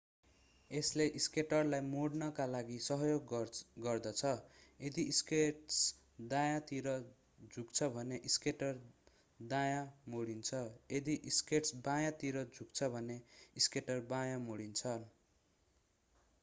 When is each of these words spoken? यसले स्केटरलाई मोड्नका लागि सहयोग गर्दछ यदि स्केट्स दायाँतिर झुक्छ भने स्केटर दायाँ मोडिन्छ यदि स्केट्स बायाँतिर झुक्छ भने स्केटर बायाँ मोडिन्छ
यसले 0.71 1.05
स्केटरलाई 1.23 1.83
मोड्नका 1.87 2.45
लागि 2.51 2.77
सहयोग 2.83 3.33
गर्दछ 3.83 4.31
यदि 4.79 5.03
स्केट्स 5.17 5.77
दायाँतिर 6.31 6.89
झुक्छ 7.49 7.89
भने 7.97 8.19
स्केटर 8.35 8.81
दायाँ 9.39 9.85
मोडिन्छ 10.15 10.61
यदि 10.93 11.17
स्केट्स 11.39 11.75
बायाँतिर 11.83 12.43
झुक्छ 12.47 12.89
भने 12.95 13.19
स्केटर 13.63 14.01
बायाँ 14.09 14.41
मोडिन्छ 14.47 14.95